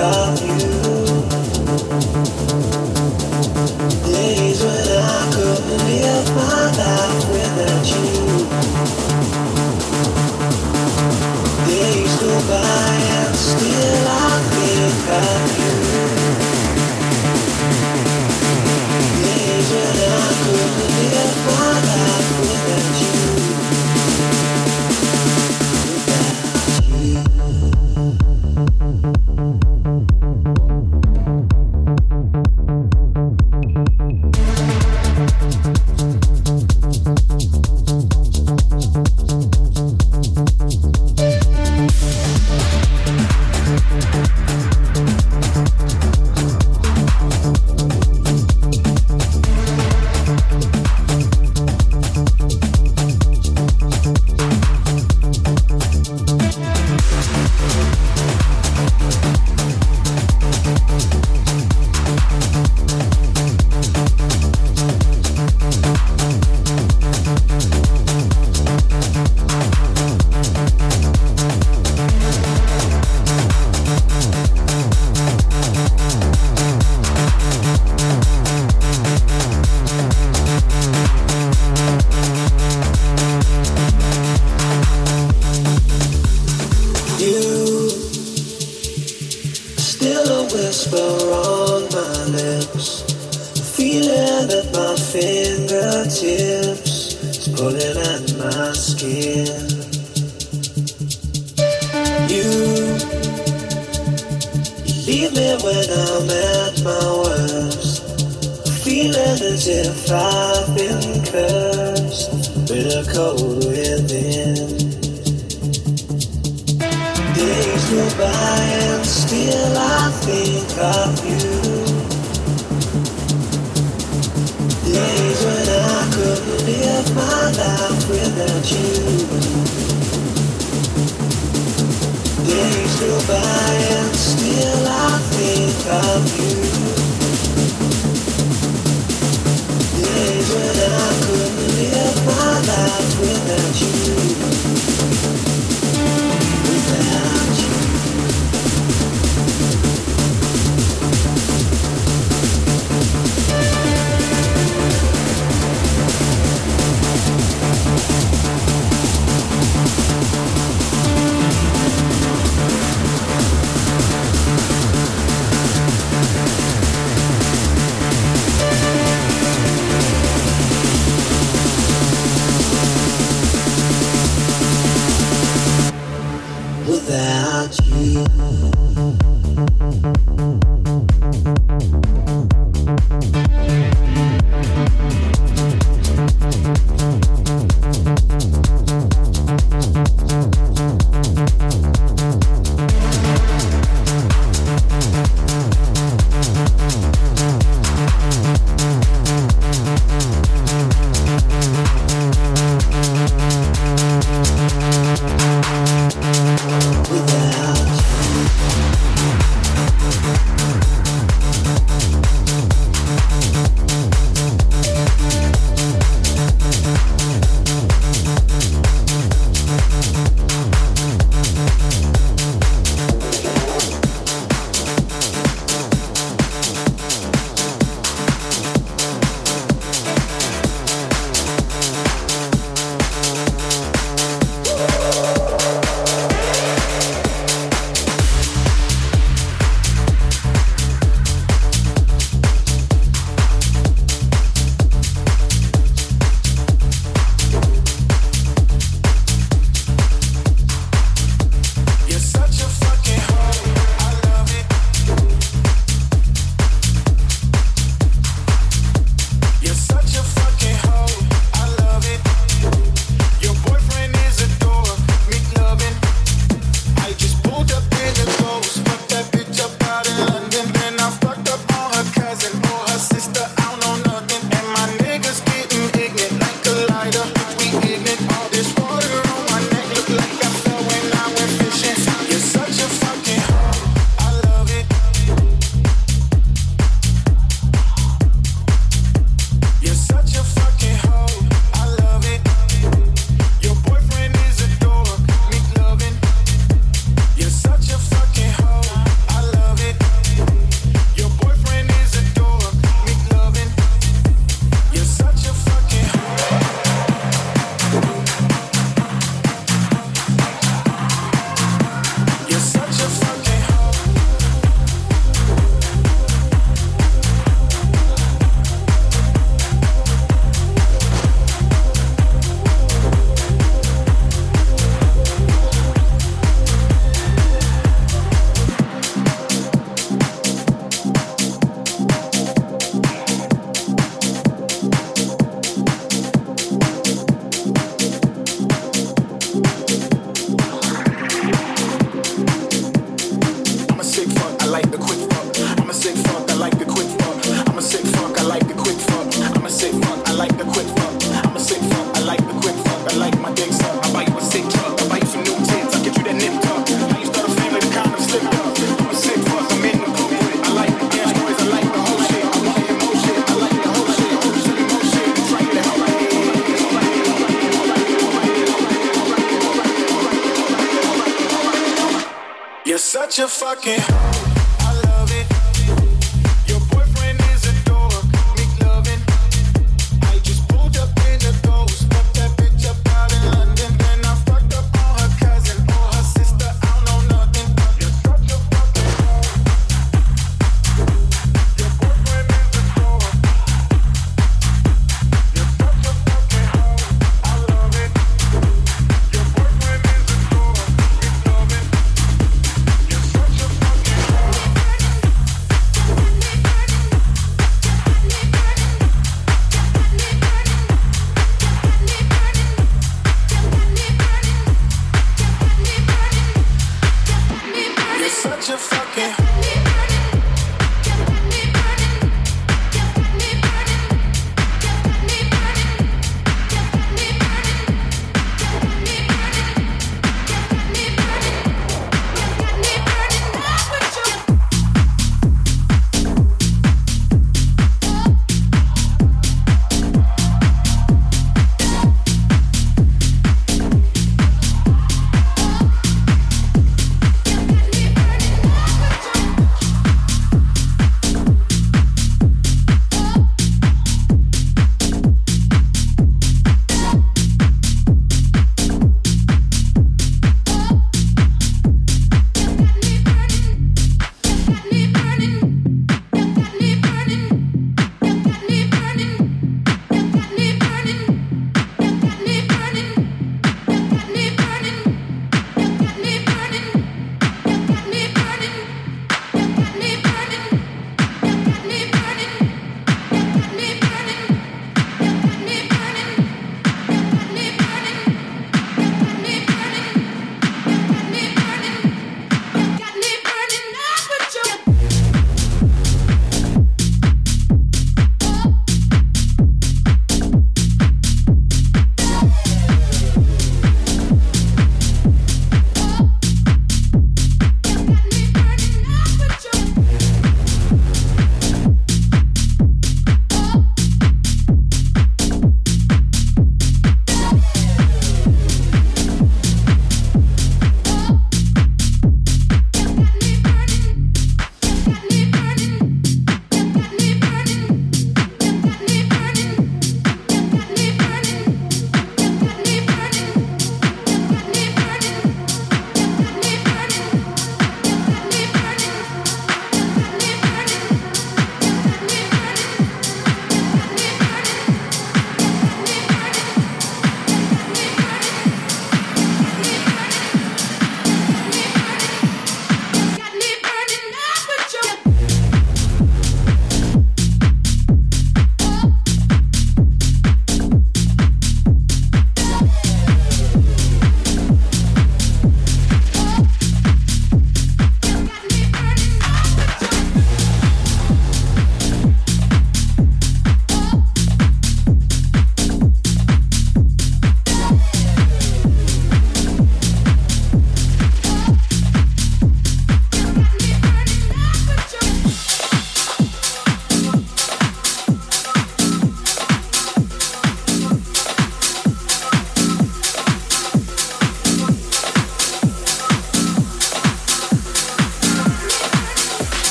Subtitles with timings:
[0.00, 0.69] love you.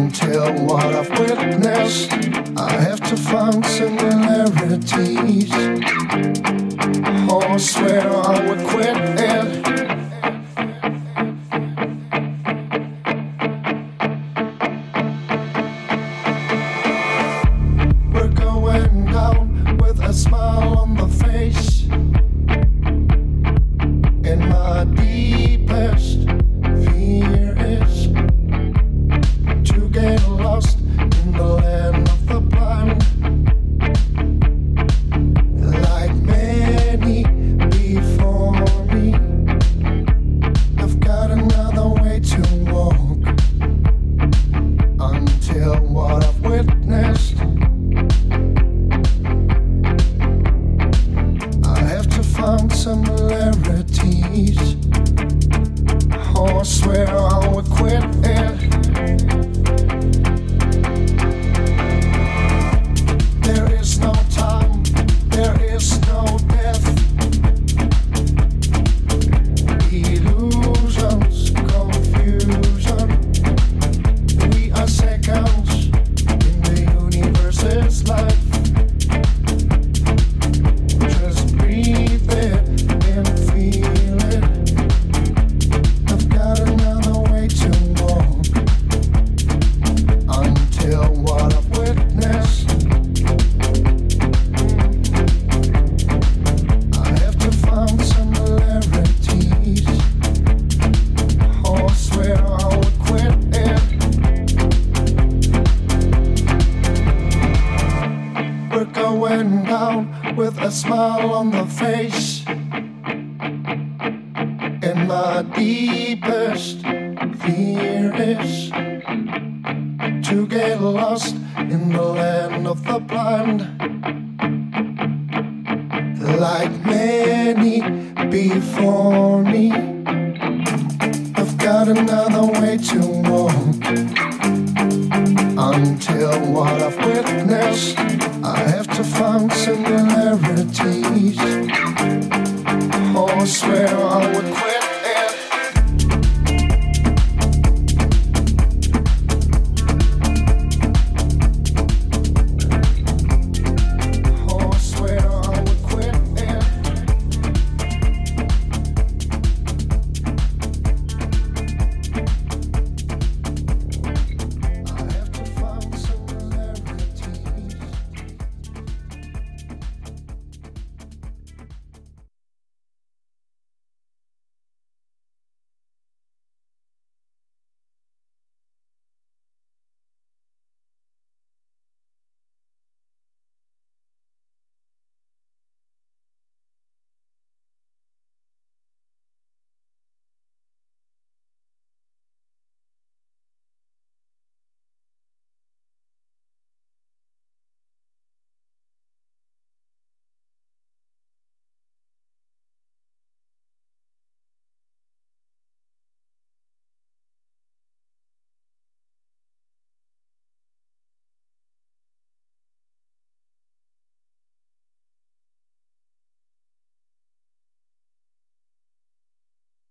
[0.00, 2.12] couldn't tell what I've witnessed.
[2.56, 5.50] I have to find similarities.
[7.28, 9.99] Oh, I swear I would quit it.